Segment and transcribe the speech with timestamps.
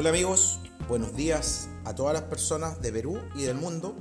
[0.00, 3.96] Hola amigos, buenos días a todas las personas de Perú y del mundo.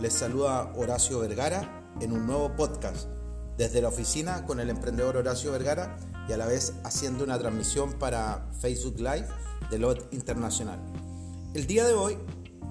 [0.00, 3.06] Les saluda Horacio Vergara en un nuevo podcast
[3.56, 7.92] desde la oficina con el emprendedor Horacio Vergara y a la vez haciendo una transmisión
[7.92, 9.28] para Facebook Live
[9.70, 10.80] de LOT Internacional.
[11.54, 12.18] El día de hoy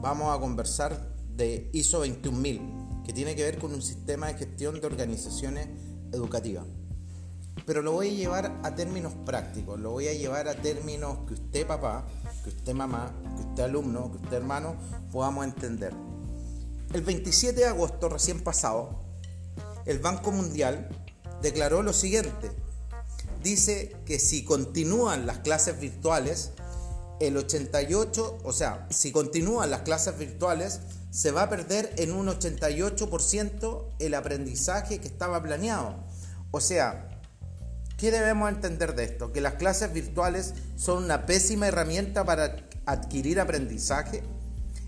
[0.01, 2.61] vamos a conversar de ISO 21000,
[3.05, 5.69] que tiene que ver con un sistema de gestión de organizaciones
[6.11, 6.65] educativas.
[7.65, 11.35] Pero lo voy a llevar a términos prácticos, lo voy a llevar a términos que
[11.35, 12.05] usted papá,
[12.45, 14.75] que usted mamá, que usted alumno, que usted hermano
[15.11, 15.91] podamos entender.
[16.93, 19.01] El 27 de agosto recién pasado,
[19.87, 20.87] el Banco Mundial
[21.41, 22.51] declaró lo siguiente.
[23.41, 26.51] Dice que si continúan las clases virtuales,
[27.19, 32.27] el 88, o sea, si continúan las clases virtuales, se va a perder en un
[32.27, 35.95] 88% el aprendizaje que estaba planeado.
[36.51, 37.14] O sea,
[37.97, 39.31] ¿qué debemos entender de esto?
[39.31, 44.23] Que las clases virtuales son una pésima herramienta para adquirir aprendizaje.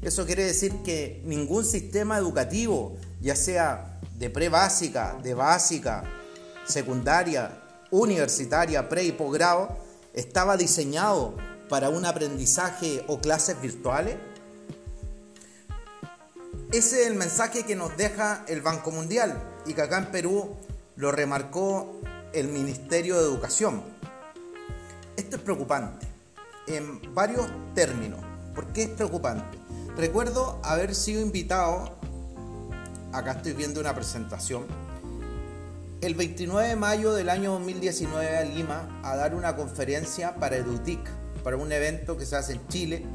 [0.01, 6.03] Eso quiere decir que ningún sistema educativo, ya sea de pre-básica, de básica,
[6.65, 9.75] secundaria, universitaria, pre y posgrado,
[10.13, 11.35] estaba diseñado
[11.69, 14.17] para un aprendizaje o clases virtuales.
[16.71, 20.55] Ese es el mensaje que nos deja el Banco Mundial y que acá en Perú
[20.95, 22.01] lo remarcó
[22.33, 23.81] el Ministerio de Educación.
[25.15, 26.07] Esto es preocupante
[26.67, 28.19] en varios términos.
[28.53, 29.57] ¿Por qué es preocupante?
[29.95, 31.97] Recuerdo haber sido invitado,
[33.13, 34.65] acá estoy viendo una presentación,
[36.01, 40.99] el 29 de mayo del año 2019 a Lima a dar una conferencia para EduTIC,
[41.43, 43.05] para un evento que se hace en Chile,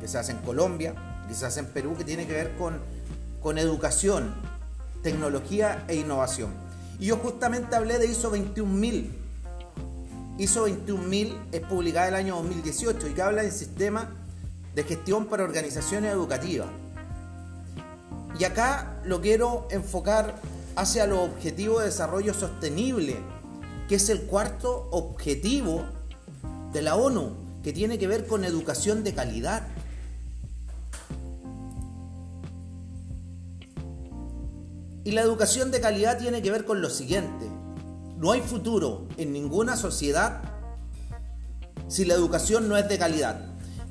[0.00, 0.94] que se hace en Colombia,
[1.26, 2.80] que se hace en Perú, que tiene que ver con
[3.40, 4.34] con educación,
[5.02, 6.52] tecnología e innovación.
[6.98, 9.10] Y yo justamente hablé de ISO 21000.
[10.38, 14.10] ISO 21000 es publicada el año 2018 y que habla del sistema
[14.74, 16.68] de gestión para organizaciones educativas.
[18.38, 20.40] Y acá lo quiero enfocar
[20.76, 23.16] hacia los objetivos de desarrollo sostenible,
[23.88, 25.84] que es el cuarto objetivo
[26.72, 27.32] de la ONU,
[27.64, 29.66] que tiene que ver con educación de calidad.
[35.08, 37.46] Y la educación de calidad tiene que ver con lo siguiente.
[38.18, 40.42] No hay futuro en ninguna sociedad
[41.88, 43.40] si la educación no es de calidad.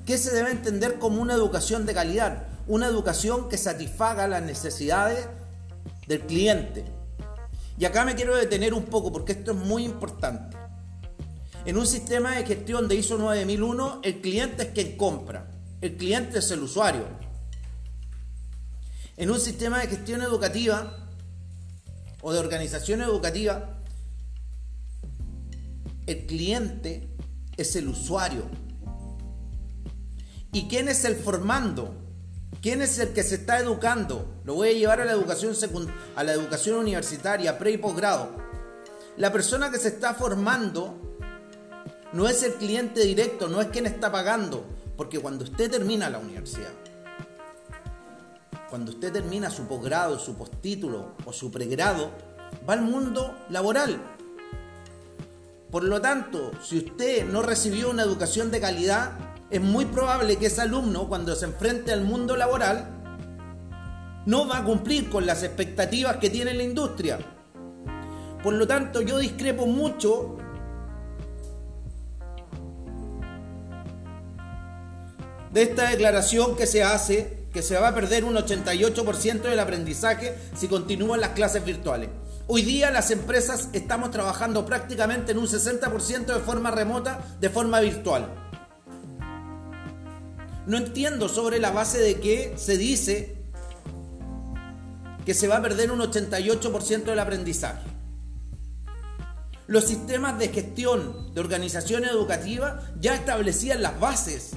[0.06, 2.46] ¿Qué se debe entender como una educación de calidad?
[2.68, 5.28] Una educación que satisfaga las necesidades
[6.08, 6.86] del cliente.
[7.80, 10.56] Y acá me quiero detener un poco porque esto es muy importante.
[11.66, 15.48] En un sistema de gestión de ISO 9001, el cliente es quien compra,
[15.82, 17.06] el cliente es el usuario.
[19.18, 21.06] En un sistema de gestión educativa,
[22.22, 23.78] o de organización educativa,
[26.06, 27.08] el cliente
[27.58, 28.44] es el usuario.
[30.52, 31.94] ¿Y quién es el formando?
[32.62, 34.42] ¿Quién es el que se está educando?
[34.44, 35.54] Lo voy a llevar a la educación,
[36.16, 38.32] a la educación universitaria, pre y posgrado.
[39.18, 41.18] La persona que se está formando
[42.14, 46.20] no es el cliente directo, no es quien está pagando, porque cuando usted termina la
[46.20, 46.72] universidad,
[48.70, 52.12] cuando usted termina su posgrado, su postítulo o su pregrado,
[52.68, 54.00] va al mundo laboral.
[55.72, 59.12] Por lo tanto, si usted no recibió una educación de calidad,
[59.50, 62.88] es muy probable que ese alumno, cuando se enfrente al mundo laboral,
[64.26, 67.20] no va a cumplir con las expectativas que tiene la industria.
[68.44, 70.38] Por lo tanto, yo discrepo mucho
[75.54, 80.38] de esta declaración que se hace que se va a perder un 88% del aprendizaje
[80.56, 82.08] si continúan las clases virtuales.
[82.46, 87.80] Hoy día las empresas estamos trabajando prácticamente en un 60% de forma remota, de forma
[87.80, 88.32] virtual.
[90.68, 93.36] No entiendo sobre la base de que se dice
[95.26, 97.88] que se va a perder un 88% del aprendizaje.
[99.66, 104.52] Los sistemas de gestión de organizaciones educativas ya establecían las bases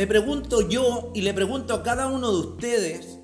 [0.00, 3.18] me pregunto yo y le pregunto a cada uno de ustedes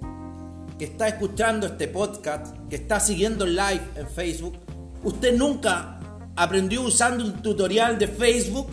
[0.78, 4.58] que está escuchando este podcast, que está siguiendo live en Facebook,
[5.02, 5.98] ¿usted nunca
[6.36, 8.68] aprendió usando un tutorial de Facebook,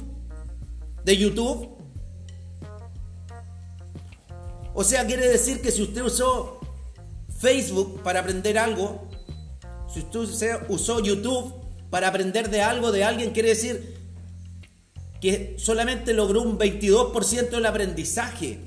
[1.05, 1.77] de YouTube?
[4.73, 6.59] O sea, quiere decir que si usted usó
[7.39, 9.07] Facebook para aprender algo,
[9.87, 11.53] si usted usó YouTube
[11.89, 14.02] para aprender de algo de alguien, quiere decir
[15.23, 18.59] que solamente logró un 22% del aprendizaje.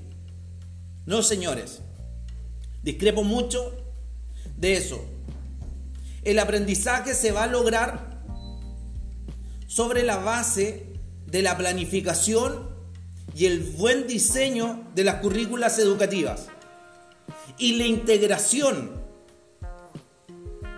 [1.04, 1.82] No, señores.
[2.82, 3.74] Discrepo mucho
[4.56, 5.04] de eso.
[6.24, 8.22] El aprendizaje se va a lograr
[9.66, 10.94] sobre la base
[11.26, 12.70] de la planificación
[13.34, 16.46] y el buen diseño de las currículas educativas
[17.58, 18.92] y la integración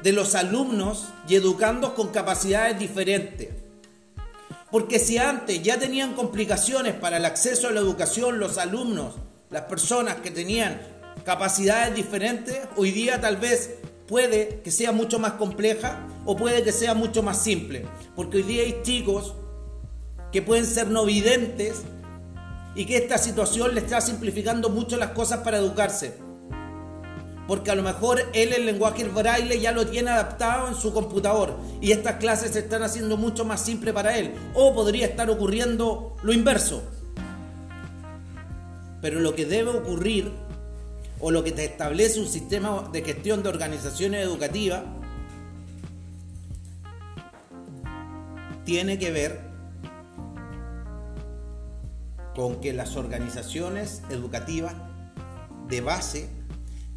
[0.02, 3.57] de los alumnos y educandos con capacidades diferentes.
[4.70, 9.14] Porque si antes ya tenían complicaciones para el acceso a la educación los alumnos,
[9.50, 10.78] las personas que tenían
[11.24, 13.76] capacidades diferentes, hoy día tal vez
[14.06, 17.86] puede que sea mucho más compleja o puede que sea mucho más simple.
[18.14, 19.34] Porque hoy día hay chicos
[20.32, 21.82] que pueden ser no videntes
[22.74, 26.27] y que esta situación le está simplificando mucho las cosas para educarse.
[27.48, 31.56] Porque a lo mejor él el lenguaje braille ya lo tiene adaptado en su computador
[31.80, 34.34] y estas clases se están haciendo mucho más simple para él.
[34.52, 36.82] O podría estar ocurriendo lo inverso.
[39.00, 40.30] Pero lo que debe ocurrir
[41.20, 44.82] o lo que te establece un sistema de gestión de organizaciones educativas
[48.66, 49.40] tiene que ver
[52.34, 54.74] con que las organizaciones educativas
[55.68, 56.37] de base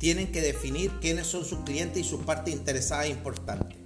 [0.01, 3.77] tienen que definir quiénes son sus clientes y sus partes interesadas importantes.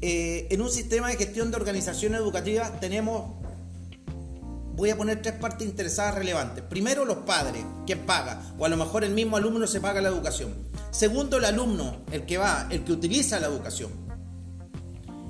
[0.00, 3.40] Eh, en un sistema de gestión de organizaciones educativas tenemos
[4.74, 6.64] voy a poner tres partes interesadas relevantes.
[6.64, 10.08] Primero, los padres, quien paga, o a lo mejor el mismo alumno se paga la
[10.08, 10.54] educación.
[10.90, 13.92] Segundo, el alumno, el que va, el que utiliza la educación.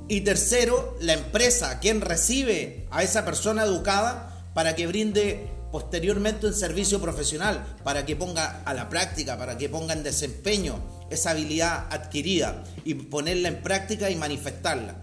[0.08, 6.54] Y tercero, la empresa, quien recibe a esa persona educada para que brinde posteriormente un
[6.54, 10.78] servicio profesional, para que ponga a la práctica, para que ponga en desempeño
[11.10, 14.96] esa habilidad adquirida y ponerla en práctica y manifestarla.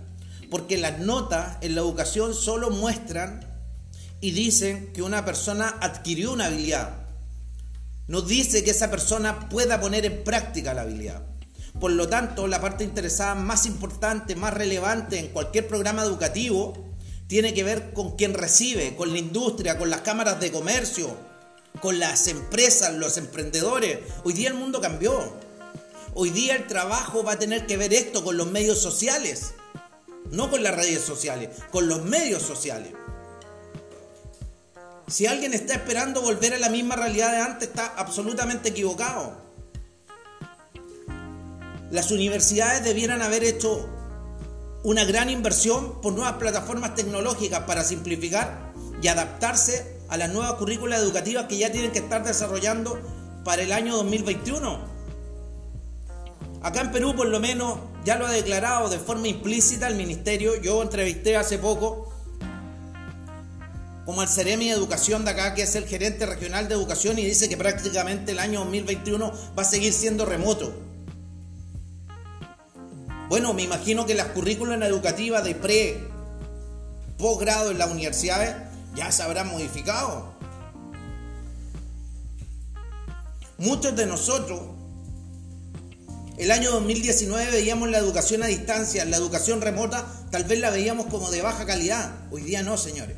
[0.50, 3.45] Porque las notas en la educación solo muestran
[4.21, 7.07] y dicen que una persona adquirió una habilidad.
[8.07, 11.24] No dice que esa persona pueda poner en práctica la habilidad.
[11.80, 16.88] Por lo tanto, la parte interesada más importante, más relevante en cualquier programa educativo,
[17.29, 21.15] tiene que ver con quien recibe, con la industria, con las cámaras de comercio,
[21.79, 23.99] con las empresas, los emprendedores.
[24.23, 25.37] Hoy día el mundo cambió.
[26.15, 29.51] Hoy día el trabajo va a tener que ver esto con los medios sociales,
[30.31, 32.93] no con las redes sociales, con los medios sociales.
[35.05, 39.39] Si alguien está esperando volver a la misma realidad de antes, está absolutamente equivocado.
[41.91, 43.87] Las universidades debieran haber hecho
[44.83, 51.01] una gran inversión por nuevas plataformas tecnológicas para simplificar y adaptarse a las nuevas currículas
[51.01, 52.99] educativas que ya tienen que estar desarrollando
[53.43, 54.79] para el año 2021.
[56.61, 60.61] Acá en Perú por lo menos ya lo ha declarado de forma implícita el ministerio.
[60.61, 62.09] Yo entrevisté hace poco
[64.05, 67.25] como el Ceremi de Educación de acá, que es el gerente regional de educación, y
[67.25, 70.73] dice que prácticamente el año 2021 va a seguir siendo remoto.
[73.29, 76.09] Bueno, me imagino que las currículas educativas de pre,
[77.19, 78.55] posgrado en las universidades
[78.95, 80.33] ya se habrán modificado.
[83.59, 84.61] Muchos de nosotros,
[86.37, 91.05] el año 2019 veíamos la educación a distancia, la educación remota, tal vez la veíamos
[91.05, 92.11] como de baja calidad.
[92.31, 93.17] Hoy día no, señores.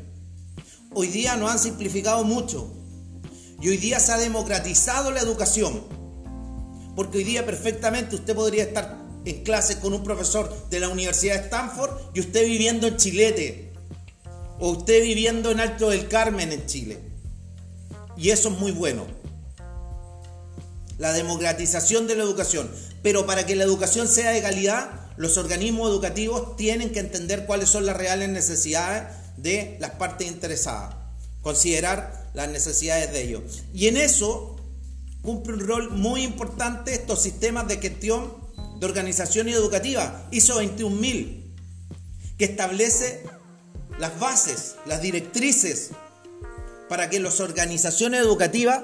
[0.92, 2.70] Hoy día nos han simplificado mucho.
[3.62, 5.84] Y hoy día se ha democratizado la educación.
[6.96, 11.36] Porque hoy día perfectamente usted podría estar en clase con un profesor de la Universidad
[11.36, 13.72] de Stanford y usted viviendo en Chilete.
[14.58, 16.98] O usted viviendo en Alto del Carmen en Chile.
[18.16, 19.06] Y eso es muy bueno.
[20.98, 22.70] La democratización de la educación.
[23.02, 27.68] Pero para que la educación sea de calidad, los organismos educativos tienen que entender cuáles
[27.68, 29.04] son las reales necesidades
[29.36, 30.94] de las partes interesadas,
[31.40, 33.64] considerar las necesidades de ellos.
[33.74, 34.56] Y en eso
[35.22, 38.41] cumple un rol muy importante estos sistemas de gestión
[38.82, 41.54] de organización educativa, ISO 21000,
[42.36, 43.22] que establece
[44.00, 45.90] las bases, las directrices
[46.88, 48.82] para que las organizaciones educativas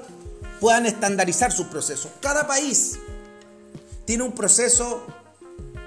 [0.61, 2.11] puedan estandarizar sus procesos.
[2.21, 2.97] Cada país
[4.05, 5.05] tiene un proceso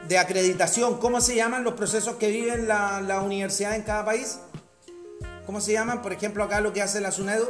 [0.09, 0.99] de acreditación.
[0.99, 4.41] ¿Cómo se llaman los procesos que viven la, la universidad en cada país?
[5.47, 6.03] ¿Cómo se llaman?
[6.03, 7.49] Por ejemplo, acá lo que hace la SUNEDU.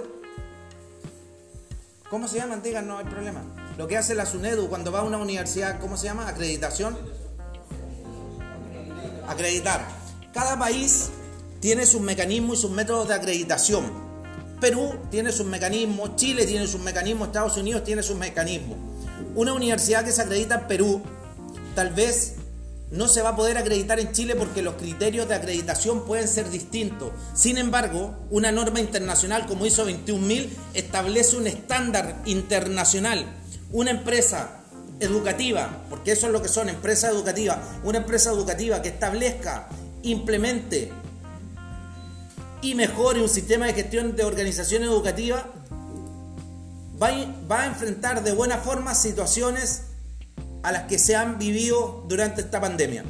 [2.09, 2.63] ¿Cómo se llaman?
[2.63, 3.62] Digan, no hay problema.
[3.79, 6.29] Lo que hace la SUNEDU cuando va a una universidad, ¿cómo se llama?
[6.29, 6.99] Acreditación.
[9.27, 9.87] Acreditar.
[10.35, 11.11] Cada país
[11.61, 13.91] tiene sus mecanismos y sus métodos de acreditación.
[14.61, 18.79] Perú tiene sus mecanismos, Chile tiene sus mecanismos, Estados Unidos tiene sus mecanismos.
[19.35, 21.03] Una universidad que se acredita en Perú,
[21.75, 22.35] tal vez
[22.91, 26.51] no se va a poder acreditar en Chile porque los criterios de acreditación pueden ser
[26.51, 27.11] distintos.
[27.35, 33.42] Sin embargo, una norma internacional como ISO 21000 establece un estándar internacional.
[33.73, 34.63] Una empresa
[35.01, 39.69] educativa, porque eso es lo que son empresas educativas, una empresa educativa que establezca,
[40.03, 40.93] implemente
[42.61, 45.47] y mejore un sistema de gestión de organización educativa,
[47.03, 47.11] va
[47.51, 49.83] va a enfrentar de buena forma situaciones
[50.63, 53.05] a las que se han vivido durante esta pandemia.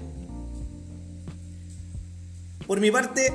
[2.67, 3.33] Por mi parte,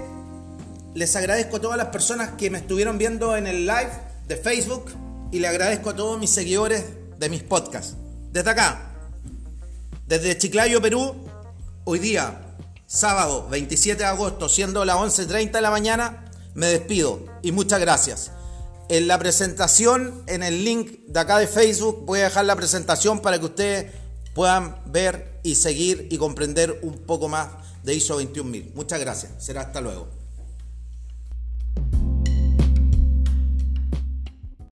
[0.96, 3.92] les agradezco a todas las personas que me estuvieron viendo en el live
[4.28, 4.86] de Facebook
[5.32, 6.86] y le agradezco a todos mis seguidores
[7.20, 7.96] de mis podcasts.
[8.32, 8.94] Desde acá,
[10.08, 11.16] desde Chiclayo, Perú,
[11.84, 12.56] hoy día,
[12.86, 18.32] sábado 27 de agosto, siendo las 11.30 de la mañana, me despido y muchas gracias.
[18.90, 23.20] En la presentación, en el link de acá de Facebook, voy a dejar la presentación
[23.20, 23.94] para que ustedes
[24.34, 27.50] puedan ver y seguir y comprender un poco más
[27.84, 28.72] de ISO 21000.
[28.76, 29.32] Muchas gracias.
[29.40, 30.17] Será hasta luego.